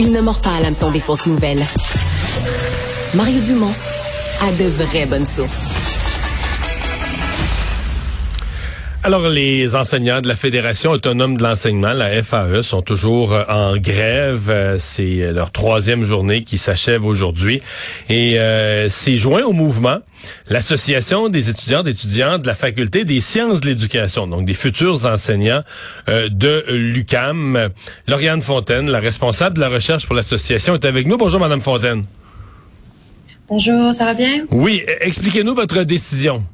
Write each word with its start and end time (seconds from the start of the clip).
Il 0.00 0.12
ne 0.12 0.20
mord 0.20 0.40
pas 0.40 0.54
à 0.54 0.60
l'hameçon 0.60 0.90
des 0.90 1.00
fausses 1.00 1.26
nouvelles. 1.26 1.64
Mario 3.14 3.40
Dumont 3.40 3.72
a 4.42 4.52
de 4.52 4.64
vraies 4.68 5.06
bonnes 5.06 5.26
sources. 5.26 5.97
Alors, 9.08 9.30
les 9.30 9.74
enseignants 9.74 10.20
de 10.20 10.28
la 10.28 10.36
Fédération 10.36 10.90
autonome 10.90 11.38
de 11.38 11.42
l'enseignement, 11.42 11.94
la 11.94 12.22
FAE, 12.22 12.62
sont 12.62 12.82
toujours 12.82 13.32
euh, 13.32 13.42
en 13.48 13.78
grève. 13.78 14.50
Euh, 14.50 14.76
c'est 14.78 15.32
leur 15.32 15.50
troisième 15.50 16.04
journée 16.04 16.44
qui 16.44 16.58
s'achève 16.58 17.06
aujourd'hui. 17.06 17.62
Et 18.10 18.38
euh, 18.38 18.90
c'est 18.90 19.16
joint 19.16 19.44
au 19.44 19.54
mouvement 19.54 20.00
l'Association 20.50 21.30
des 21.30 21.48
étudiants 21.48 21.82
et 21.86 21.88
étudiantes 21.88 22.42
de 22.42 22.48
la 22.48 22.54
Faculté 22.54 23.06
des 23.06 23.20
sciences 23.20 23.62
de 23.62 23.68
l'éducation, 23.68 24.26
donc 24.26 24.44
des 24.44 24.52
futurs 24.52 25.06
enseignants 25.06 25.62
de 26.06 26.66
l'UCAM. 26.68 27.70
Lauriane 28.08 28.42
Fontaine, 28.42 28.90
la 28.90 29.00
responsable 29.00 29.56
de 29.56 29.62
la 29.62 29.70
recherche 29.70 30.04
pour 30.04 30.16
l'association, 30.16 30.74
est 30.74 30.84
avec 30.84 31.06
nous. 31.06 31.16
Bonjour, 31.16 31.40
Madame 31.40 31.62
Fontaine. 31.62 32.04
Bonjour, 33.48 33.94
ça 33.94 34.04
va 34.04 34.12
bien? 34.12 34.44
Oui, 34.50 34.82
expliquez-nous 35.00 35.54
votre 35.54 35.82
décision. 35.84 36.44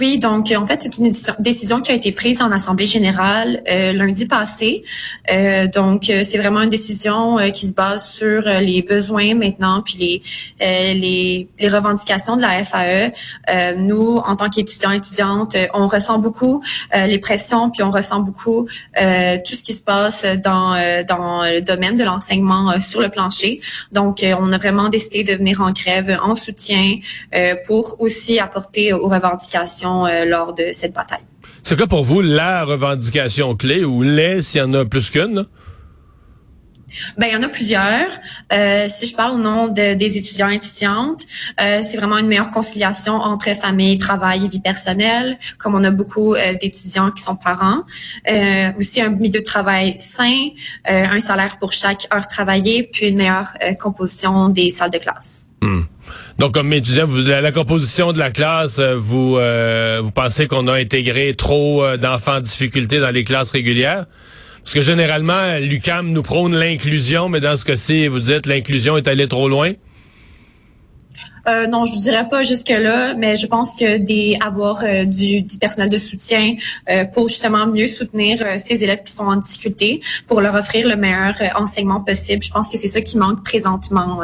Oui, 0.00 0.18
donc 0.18 0.52
en 0.56 0.66
fait, 0.66 0.80
c'est 0.80 0.98
une 0.98 1.12
décision 1.38 1.80
qui 1.80 1.92
a 1.92 1.94
été 1.94 2.10
prise 2.10 2.42
en 2.42 2.50
Assemblée 2.50 2.86
générale 2.86 3.62
euh, 3.70 3.92
lundi 3.92 4.26
passé. 4.26 4.82
Euh, 5.30 5.68
donc, 5.68 6.10
euh, 6.10 6.22
c'est 6.24 6.38
vraiment 6.38 6.62
une 6.62 6.70
décision 6.70 7.38
qui 7.52 7.68
se 7.68 7.74
base 7.74 8.10
sur 8.10 8.42
les 8.42 8.82
besoins 8.82 9.34
maintenant, 9.34 9.82
puis 9.82 9.96
les, 9.98 10.94
les, 10.94 11.48
les, 11.58 11.68
revendications 11.68 12.36
de 12.36 12.42
la 12.42 12.64
FAE. 12.64 13.12
nous, 13.76 14.16
en 14.16 14.36
tant 14.36 14.48
qu'étudiants 14.48 14.90
étudiantes, 14.90 15.56
on 15.74 15.86
ressent 15.86 16.18
beaucoup 16.18 16.62
les 16.94 17.18
pressions, 17.18 17.70
puis 17.70 17.82
on 17.82 17.90
ressent 17.90 18.20
beaucoup 18.20 18.66
tout 18.94 19.54
ce 19.54 19.62
qui 19.62 19.72
se 19.72 19.82
passe 19.82 20.24
dans, 20.42 20.76
dans 21.06 21.42
le 21.42 21.60
domaine 21.60 21.96
de 21.96 22.04
l'enseignement 22.04 22.80
sur 22.80 23.00
le 23.00 23.08
plancher. 23.08 23.60
Donc, 23.92 24.24
on 24.24 24.52
a 24.52 24.58
vraiment 24.58 24.88
décidé 24.88 25.24
de 25.24 25.34
venir 25.34 25.60
en 25.60 25.72
grève 25.72 26.18
en 26.22 26.34
soutien 26.34 26.96
pour 27.66 27.96
aussi 28.00 28.38
apporter 28.38 28.92
aux 28.92 29.08
revendications 29.08 29.83
euh, 29.84 30.24
lors 30.24 30.54
de 30.54 30.70
cette 30.72 30.92
bataille. 30.92 31.26
C'est 31.62 31.76
quoi 31.76 31.86
pour 31.86 32.04
vous 32.04 32.20
la 32.20 32.64
revendication 32.64 33.54
clé 33.56 33.84
ou 33.84 34.02
les 34.02 34.42
s'il 34.42 34.60
y 34.60 34.64
en 34.64 34.74
a 34.74 34.84
plus 34.84 35.10
qu'une? 35.10 35.46
Ben, 37.18 37.26
il 37.26 37.32
y 37.32 37.36
en 37.36 37.42
a 37.42 37.48
plusieurs. 37.48 38.08
Euh, 38.52 38.86
si 38.88 39.06
je 39.06 39.16
parle 39.16 39.34
au 39.34 39.38
nom 39.38 39.66
des 39.66 40.16
étudiants 40.16 40.48
et 40.48 40.56
étudiantes, 40.56 41.26
euh, 41.60 41.80
c'est 41.82 41.96
vraiment 41.96 42.18
une 42.18 42.28
meilleure 42.28 42.50
conciliation 42.50 43.14
entre 43.14 43.56
famille, 43.56 43.98
travail 43.98 44.44
et 44.44 44.48
vie 44.48 44.60
personnelle, 44.60 45.36
comme 45.58 45.74
on 45.74 45.82
a 45.82 45.90
beaucoup 45.90 46.36
d'étudiants 46.60 47.10
qui 47.10 47.22
sont 47.24 47.34
parents. 47.34 47.82
aussi 48.78 49.00
un 49.00 49.08
milieu 49.08 49.40
de 49.40 49.44
travail 49.44 49.96
sain, 49.98 50.50
un 50.84 51.18
salaire 51.18 51.58
pour 51.58 51.72
chaque 51.72 52.06
heure 52.14 52.28
travaillée, 52.28 52.84
puis 52.84 53.08
une 53.08 53.16
meilleure 53.16 53.52
composition 53.80 54.48
des 54.48 54.70
salles 54.70 54.90
de 54.90 54.98
classe. 54.98 55.48
Donc, 56.38 56.54
comme 56.54 56.72
étudiant, 56.72 57.06
vous, 57.06 57.18
la, 57.18 57.52
composition 57.52 58.12
de 58.12 58.18
la 58.18 58.30
classe, 58.30 58.78
euh, 58.80 58.96
vous 58.96 59.36
euh, 59.38 60.00
vous 60.02 60.10
pensez 60.10 60.48
qu'on 60.48 60.66
a 60.66 60.74
intégré 60.74 61.34
trop 61.34 61.84
euh, 61.84 61.96
d'enfants 61.96 62.36
en 62.36 62.40
difficulté 62.40 62.98
dans 62.98 63.10
les 63.10 63.22
classes 63.22 63.52
régulières? 63.52 64.06
Parce 64.64 64.74
que 64.74 64.82
généralement, 64.82 65.58
l'UCAM 65.60 66.10
nous 66.10 66.22
prône 66.22 66.56
l'inclusion, 66.56 67.28
mais 67.28 67.38
dans 67.38 67.56
ce 67.56 67.64
cas-ci, 67.64 68.08
vous 68.08 68.18
dites 68.18 68.46
l'inclusion 68.46 68.96
est 68.96 69.06
allée 69.06 69.28
trop 69.28 69.48
loin? 69.48 69.72
Non, 71.68 71.84
je 71.84 71.92
dirais 71.98 72.26
pas 72.26 72.42
jusque 72.42 72.70
là, 72.70 73.12
mais 73.12 73.36
je 73.36 73.46
pense 73.46 73.74
que 73.74 73.98
des 73.98 74.38
du, 75.06 75.44
personnel 75.60 75.90
de 75.90 75.98
soutien 75.98 76.54
pour 77.12 77.28
justement 77.28 77.66
mieux 77.66 77.86
soutenir 77.86 78.38
ces 78.58 78.82
élèves 78.82 79.02
qui 79.04 79.12
sont 79.12 79.26
en 79.26 79.36
difficulté, 79.36 80.00
pour 80.26 80.40
leur 80.40 80.54
offrir 80.54 80.88
le 80.88 80.96
meilleur 80.96 81.34
enseignement 81.56 82.00
possible. 82.00 82.42
Je 82.42 82.50
pense 82.50 82.70
que 82.70 82.78
c'est 82.78 82.88
ça 82.88 83.02
qui 83.02 83.18
manque 83.18 83.44
présentement 83.44 84.22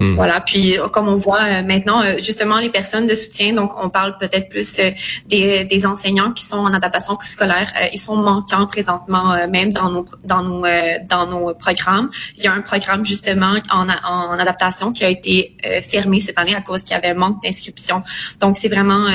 Hmm. 0.00 0.14
Voilà. 0.14 0.40
Puis 0.40 0.76
comme 0.92 1.08
on 1.08 1.16
voit 1.16 1.42
euh, 1.42 1.62
maintenant, 1.62 2.02
euh, 2.02 2.18
justement 2.18 2.58
les 2.58 2.70
personnes 2.70 3.06
de 3.06 3.16
soutien, 3.16 3.52
donc 3.52 3.72
on 3.82 3.90
parle 3.90 4.16
peut-être 4.18 4.48
plus 4.48 4.78
euh, 4.78 4.90
des, 5.26 5.64
des, 5.64 5.86
enseignants 5.86 6.30
qui 6.32 6.44
sont 6.44 6.58
en 6.58 6.72
adaptation 6.72 7.18
scolaire, 7.20 7.72
ils 7.92 7.98
sont 7.98 8.16
manquants 8.16 8.66
présentement, 8.66 9.34
même 9.48 9.72
dans 9.72 9.90
nos 9.90 10.06
dans 10.24 10.42
nos 10.42 10.62
dans 11.08 11.26
nos 11.26 11.54
programmes. 11.54 12.10
Il 12.36 12.44
y 12.44 12.46
a 12.46 12.52
un 12.52 12.60
programme 12.60 13.04
justement 13.04 13.54
en, 13.70 13.88
en 13.88 14.38
adaptation 14.38 14.92
qui 14.92 15.04
a 15.04 15.08
été 15.08 15.56
fermé 15.82 16.20
cette 16.20 16.38
année 16.38 16.54
à 16.54 16.60
cause 16.60 16.82
qu'il 16.82 16.92
y 16.92 16.98
avait 16.98 17.08
un 17.08 17.14
manque 17.14 17.42
d'inscription. 17.42 18.02
Donc 18.40 18.56
c'est 18.56 18.68
vraiment 18.68 19.06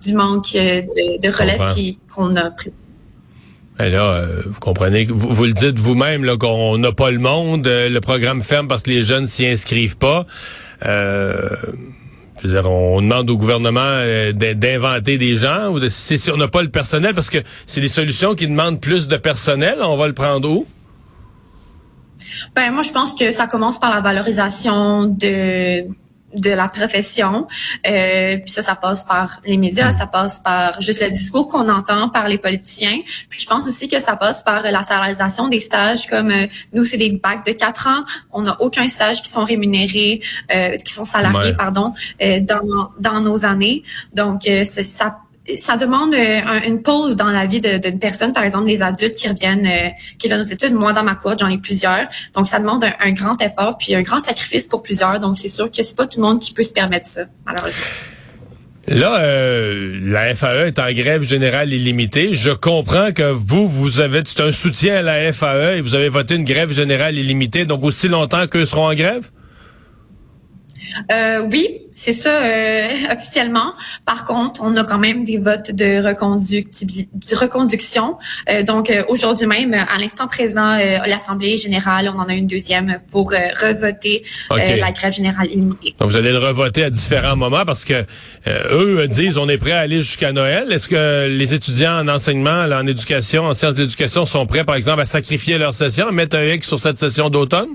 du 0.00 0.14
manque 0.14 0.52
de, 0.52 1.20
de 1.20 1.28
relève 1.28 1.74
qu'on 2.12 2.34
a 2.36 2.50
pris. 2.50 2.72
Et 3.80 3.88
là, 3.88 4.02
euh, 4.02 4.42
vous 4.44 4.60
comprenez, 4.60 5.06
vous, 5.06 5.34
vous 5.34 5.44
le 5.44 5.52
dites 5.52 5.78
vous-même 5.78 6.36
qu'on 6.38 6.78
n'a 6.78 6.92
pas 6.92 7.10
le 7.10 7.18
monde, 7.18 7.66
euh, 7.66 7.88
le 7.88 8.00
programme 8.00 8.42
ferme 8.42 8.68
parce 8.68 8.82
que 8.82 8.90
les 8.90 9.02
jeunes 9.02 9.26
s'y 9.26 9.46
inscrivent 9.46 9.96
pas. 9.96 10.26
Euh, 10.84 11.48
dire, 12.48 12.70
on 12.70 13.00
demande 13.00 13.30
au 13.30 13.36
gouvernement 13.36 13.80
euh, 13.80 14.32
d'inventer 14.32 15.18
des 15.18 15.36
gens 15.36 15.68
ou 15.68 15.80
de, 15.80 15.88
si 15.88 16.18
on 16.30 16.36
n'a 16.36 16.48
pas 16.48 16.62
le 16.62 16.68
personnel 16.68 17.14
parce 17.14 17.30
que 17.30 17.38
c'est 17.66 17.80
des 17.80 17.88
solutions 17.88 18.34
qui 18.34 18.46
demandent 18.46 18.80
plus 18.80 19.08
de 19.08 19.16
personnel, 19.16 19.76
on 19.80 19.96
va 19.96 20.06
le 20.06 20.14
prendre 20.14 20.48
où? 20.48 20.66
Ben 22.54 22.72
moi 22.72 22.82
je 22.82 22.90
pense 22.90 23.14
que 23.14 23.32
ça 23.32 23.46
commence 23.46 23.78
par 23.78 23.90
la 23.90 24.00
valorisation 24.00 25.06
de 25.06 25.84
de 26.34 26.50
la 26.50 26.68
profession. 26.68 27.46
Euh, 27.86 28.38
puis 28.38 28.50
ça, 28.50 28.62
ça 28.62 28.74
passe 28.74 29.04
par 29.04 29.40
les 29.44 29.56
médias, 29.56 29.92
ça 29.92 30.06
passe 30.06 30.38
par 30.38 30.80
juste 30.80 31.02
le 31.02 31.10
discours 31.10 31.48
qu'on 31.48 31.68
entend 31.68 32.08
par 32.08 32.28
les 32.28 32.38
politiciens. 32.38 32.98
Puis 33.28 33.40
je 33.40 33.46
pense 33.46 33.66
aussi 33.66 33.88
que 33.88 34.00
ça 34.00 34.16
passe 34.16 34.42
par 34.42 34.62
la 34.62 34.82
salarisation 34.82 35.48
des 35.48 35.60
stages. 35.60 36.06
Comme 36.06 36.30
euh, 36.30 36.46
nous, 36.72 36.84
c'est 36.84 36.96
des 36.96 37.10
bacs 37.10 37.44
de 37.46 37.52
quatre 37.52 37.86
ans. 37.86 38.04
On 38.32 38.42
n'a 38.42 38.60
aucun 38.60 38.88
stage 38.88 39.22
qui 39.22 39.30
sont 39.30 39.44
rémunérés, 39.44 40.20
euh, 40.54 40.76
qui 40.76 40.92
sont 40.92 41.04
salariés, 41.04 41.54
pardon, 41.54 41.94
euh, 42.22 42.40
dans, 42.40 42.90
dans 42.98 43.20
nos 43.20 43.44
années. 43.44 43.82
Donc, 44.14 44.48
ça 44.64 45.21
ça 45.56 45.76
demande 45.76 46.14
euh, 46.14 46.40
une 46.66 46.82
pause 46.82 47.16
dans 47.16 47.26
la 47.26 47.46
vie 47.46 47.60
d'une 47.60 47.98
personne, 47.98 48.32
par 48.32 48.44
exemple 48.44 48.66
des 48.66 48.82
adultes 48.82 49.16
qui 49.16 49.28
reviennent 49.28 49.66
euh, 49.66 49.88
qui 50.18 50.28
reviennent 50.28 50.46
aux 50.46 50.50
études. 50.50 50.74
Moi, 50.74 50.92
dans 50.92 51.02
ma 51.02 51.14
cour, 51.14 51.34
j'en 51.38 51.48
ai 51.48 51.58
plusieurs. 51.58 52.06
Donc, 52.34 52.46
ça 52.46 52.58
demande 52.58 52.84
un, 52.84 53.12
grand 53.12 53.40
effort 53.40 53.76
puis 53.78 53.94
un 53.94 54.02
grand 54.02 54.20
sacrifice 54.20 54.68
pour 54.68 54.82
plusieurs. 54.82 55.18
Donc, 55.20 55.36
c'est 55.36 55.48
sûr 55.48 55.70
que 55.70 55.82
c'est 55.82 55.96
pas 55.96 56.06
tout 56.06 56.20
le 56.20 56.26
monde 56.26 56.40
qui 56.40 56.52
peut 56.52 56.62
se 56.62 56.72
permettre 56.72 57.06
ça, 57.06 57.22
malheureusement. 57.44 57.82
Là, 58.88 59.20
euh, 59.20 60.00
la 60.02 60.34
FAE 60.34 60.66
est 60.66 60.78
en 60.78 60.92
grève 60.92 61.22
générale 61.22 61.72
illimitée. 61.72 62.34
Je 62.34 62.50
comprends 62.50 63.12
que 63.12 63.30
vous, 63.30 63.68
vous 63.68 64.00
avez 64.00 64.22
un 64.38 64.52
soutien 64.52 64.96
à 64.96 65.02
la 65.02 65.32
FAE 65.32 65.76
et 65.76 65.80
vous 65.80 65.94
avez 65.94 66.08
voté 66.08 66.34
une 66.34 66.44
grève 66.44 66.72
générale 66.72 67.16
illimitée, 67.16 67.64
donc 67.64 67.84
aussi 67.84 68.08
longtemps 68.08 68.46
qu'eux 68.48 68.64
seront 68.64 68.88
en 68.88 68.94
grève? 68.94 69.30
Euh, 71.12 71.46
oui, 71.50 71.68
c'est 71.94 72.12
ça 72.12 72.42
euh, 72.44 72.88
officiellement. 73.12 73.74
Par 74.06 74.24
contre, 74.24 74.60
on 74.62 74.76
a 74.76 74.84
quand 74.84 74.98
même 74.98 75.24
des 75.24 75.38
votes 75.38 75.70
de, 75.70 76.00
de 76.00 77.36
reconduction. 77.36 78.18
Euh, 78.50 78.62
donc 78.62 78.92
aujourd'hui 79.08 79.46
même, 79.46 79.74
à 79.74 79.98
l'instant 79.98 80.26
présent, 80.26 80.78
l'Assemblée 81.06 81.56
générale, 81.56 82.12
on 82.14 82.18
en 82.18 82.28
a 82.28 82.34
une 82.34 82.46
deuxième 82.46 83.00
pour 83.10 83.30
revoter 83.30 84.22
la 84.50 84.90
grève 84.92 85.12
générale 85.12 85.48
illimitée. 85.50 85.94
Donc 85.98 86.10
vous 86.10 86.16
allez 86.16 86.32
le 86.32 86.38
revoter 86.38 86.84
à 86.84 86.90
différents 86.90 87.36
moments 87.36 87.64
parce 87.64 87.84
que 87.84 88.04
eux 88.46 89.06
disent 89.08 89.38
on 89.38 89.48
est 89.48 89.58
prêt 89.58 89.72
à 89.72 89.80
aller 89.80 90.02
jusqu'à 90.02 90.32
Noël. 90.32 90.72
Est-ce 90.72 90.88
que 90.88 91.28
les 91.28 91.54
étudiants 91.54 91.98
en 91.98 92.08
enseignement, 92.08 92.64
en 92.64 92.86
éducation, 92.86 93.44
en 93.44 93.54
sciences 93.54 93.74
d'éducation 93.74 94.26
sont 94.26 94.46
prêts, 94.46 94.64
par 94.64 94.76
exemple, 94.76 95.00
à 95.00 95.06
sacrifier 95.06 95.58
leur 95.58 95.74
session, 95.74 96.08
à 96.08 96.12
mettre 96.12 96.36
un 96.36 96.44
X 96.44 96.68
sur 96.68 96.78
cette 96.78 96.98
session 96.98 97.30
d'automne? 97.30 97.74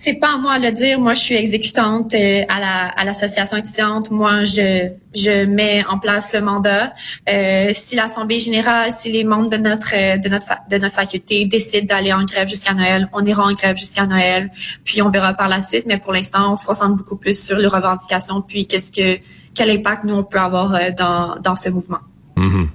C'est 0.00 0.14
pas 0.14 0.34
à 0.34 0.36
moi 0.36 0.60
de 0.60 0.66
le 0.66 0.70
dire. 0.70 1.00
Moi, 1.00 1.14
je 1.14 1.20
suis 1.22 1.34
exécutante 1.34 2.14
euh, 2.14 2.42
à 2.48 2.60
la 2.60 2.86
à 2.86 3.04
l'association 3.04 3.56
étudiante. 3.56 4.12
Moi, 4.12 4.44
je 4.44 4.88
je 5.12 5.44
mets 5.44 5.84
en 5.88 5.98
place 5.98 6.32
le 6.32 6.40
mandat. 6.40 6.92
Euh, 7.28 7.70
si 7.74 7.96
l'assemblée 7.96 8.38
générale, 8.38 8.92
si 8.96 9.10
les 9.10 9.24
membres 9.24 9.50
de 9.50 9.56
notre 9.56 9.94
euh, 9.96 10.16
de 10.16 10.28
notre 10.28 10.46
de 10.70 10.78
notre 10.78 10.94
faculté 10.94 11.46
décident 11.46 11.86
d'aller 11.96 12.12
en 12.12 12.22
grève 12.22 12.46
jusqu'à 12.46 12.74
Noël, 12.74 13.08
on 13.12 13.24
ira 13.24 13.42
en 13.42 13.52
grève 13.54 13.76
jusqu'à 13.76 14.06
Noël. 14.06 14.52
Puis 14.84 15.02
on 15.02 15.10
verra 15.10 15.34
par 15.34 15.48
la 15.48 15.62
suite. 15.62 15.82
Mais 15.86 15.98
pour 15.98 16.12
l'instant, 16.12 16.52
on 16.52 16.54
se 16.54 16.64
concentre 16.64 16.94
beaucoup 16.94 17.16
plus 17.16 17.36
sur 17.36 17.58
les 17.58 17.66
revendications. 17.66 18.40
Puis 18.40 18.68
qu'est-ce 18.68 18.92
que 18.92 19.20
quel 19.52 19.68
impact 19.68 20.04
nous 20.04 20.14
on 20.14 20.22
peut 20.22 20.38
avoir 20.38 20.78
dans 20.96 21.34
dans 21.42 21.56
ce 21.56 21.70
mouvement. 21.70 22.02
Mm-hmm. 22.36 22.68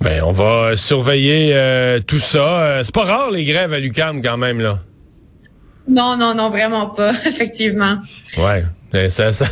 Ben, 0.00 0.22
on 0.24 0.32
va 0.32 0.74
surveiller 0.78 1.54
tout 2.06 2.18
ça. 2.18 2.82
c'est 2.82 2.94
pas 2.94 3.04
rare 3.04 3.30
les 3.30 3.44
grèves 3.44 3.74
à 3.74 3.78
l'UCAM 3.78 4.22
quand 4.22 4.38
même 4.38 4.62
là. 4.62 4.78
Non, 5.88 6.16
non, 6.16 6.34
non, 6.34 6.50
vraiment 6.50 6.86
pas, 6.86 7.12
effectivement. 7.26 7.98
Ouais. 8.38 8.64
Ça, 9.08 9.32
ça, 9.32 9.46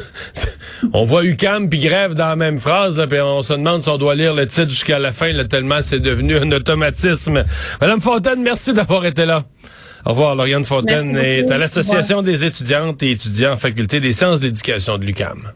on 0.92 1.02
voit 1.02 1.24
UCAM 1.24 1.68
puis 1.68 1.80
grève 1.80 2.14
dans 2.14 2.28
la 2.28 2.36
même 2.36 2.60
phrase, 2.60 3.04
puis 3.10 3.20
on 3.20 3.42
se 3.42 3.54
demande 3.54 3.82
si 3.82 3.88
on 3.88 3.98
doit 3.98 4.14
lire 4.14 4.34
le 4.34 4.46
titre 4.46 4.70
jusqu'à 4.70 5.00
la 5.00 5.12
fin, 5.12 5.32
là, 5.32 5.44
tellement 5.44 5.80
c'est 5.82 5.98
devenu 5.98 6.36
un 6.36 6.52
automatisme. 6.52 7.42
Madame 7.80 8.00
Fontaine, 8.00 8.40
merci 8.42 8.72
d'avoir 8.72 9.04
été 9.04 9.26
là. 9.26 9.42
Au 10.04 10.10
revoir, 10.10 10.36
Lauriane 10.36 10.64
Fontaine 10.64 11.16
est 11.16 11.50
à 11.50 11.58
l'Association 11.58 12.22
des 12.22 12.44
étudiantes 12.44 13.02
et 13.02 13.10
étudiants 13.10 13.54
en 13.54 13.56
faculté 13.56 13.98
des 13.98 14.12
sciences 14.12 14.38
d'éducation 14.38 14.96
de 14.96 15.04
l'UCAM. 15.04 15.52